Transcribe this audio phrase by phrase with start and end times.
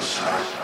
[0.00, 0.58] sunshine.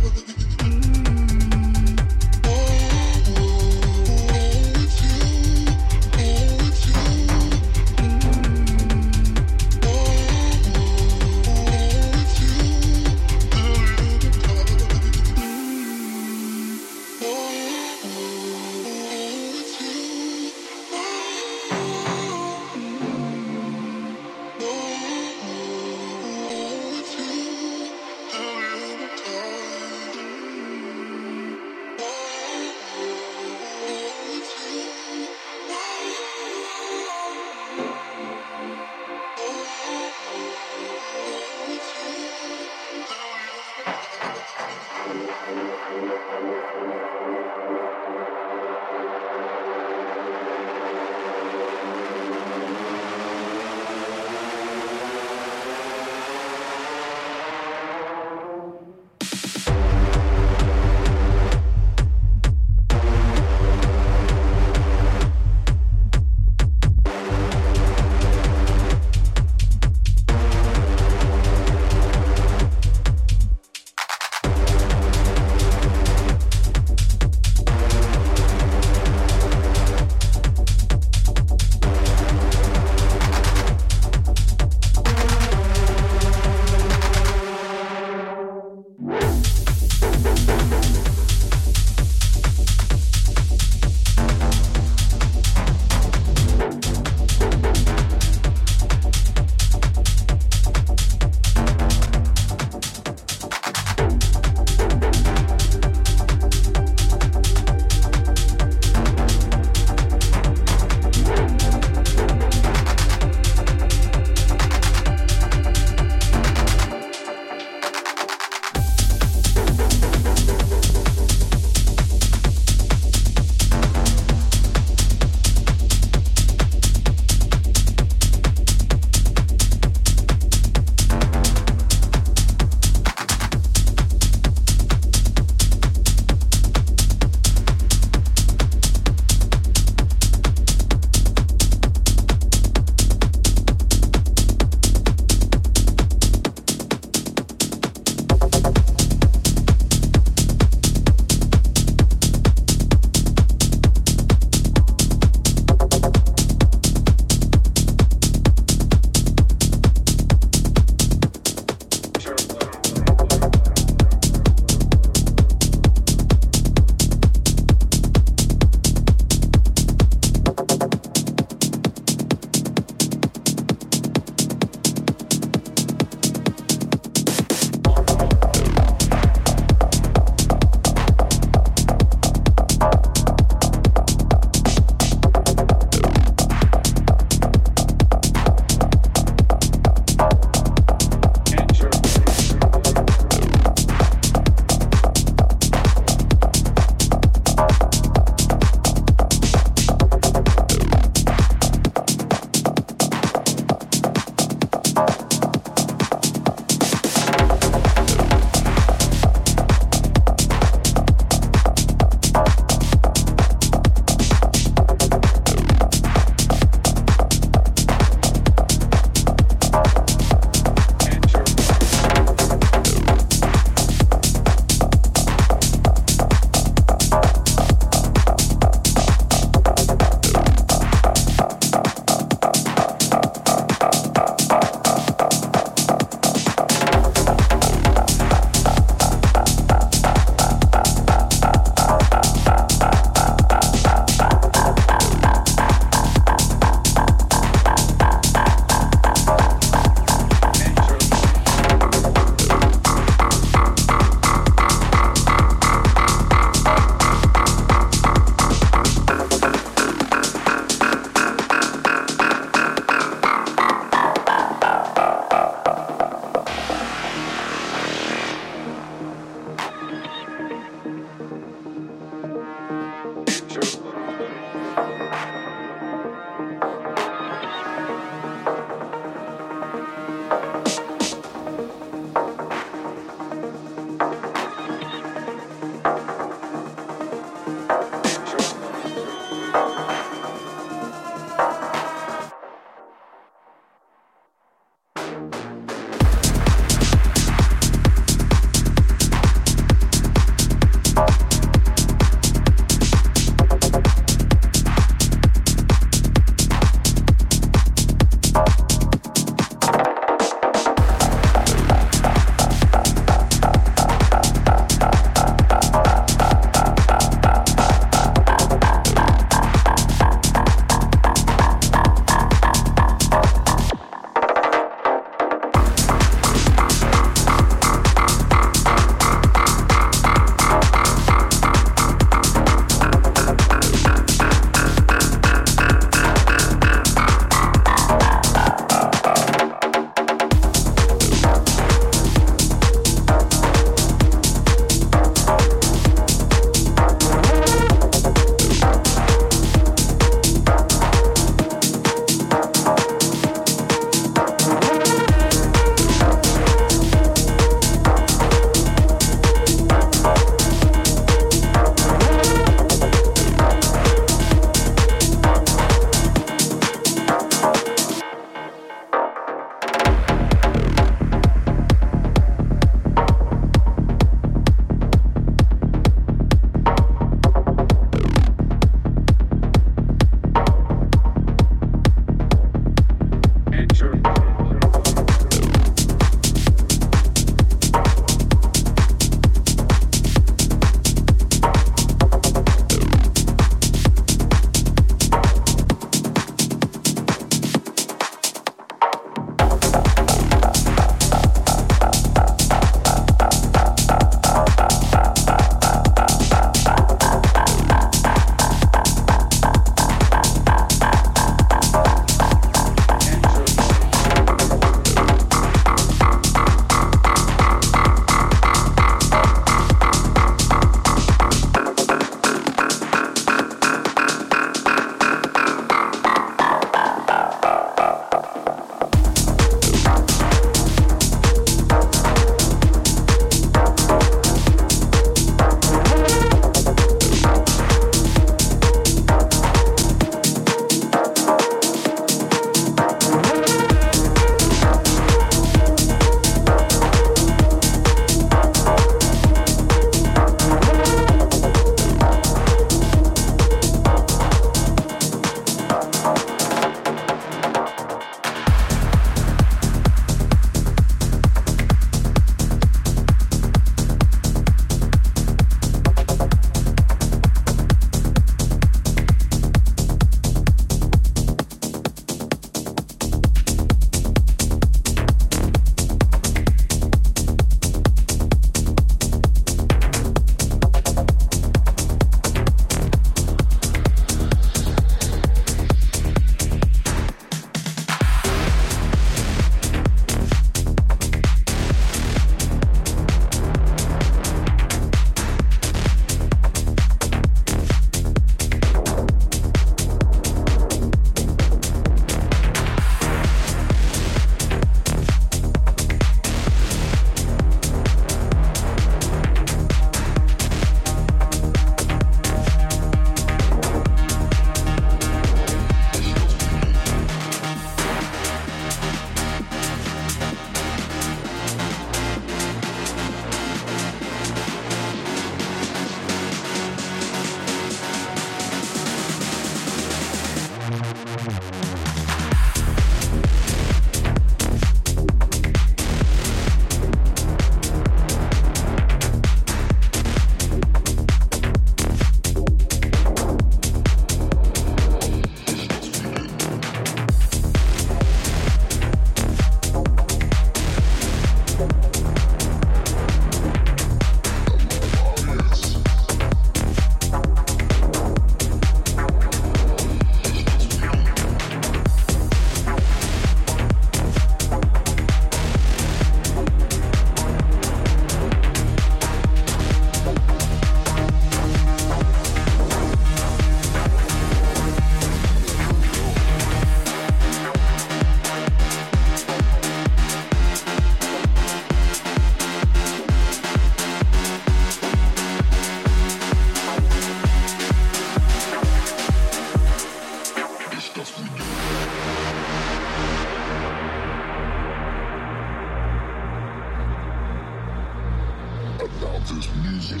[599.28, 600.00] this music.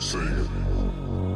[0.00, 1.31] Sing it.